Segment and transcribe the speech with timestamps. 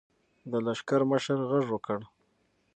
[0.51, 1.99] د لښکر مشر غږ وکړ.